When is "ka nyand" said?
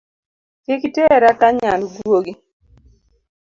1.39-1.83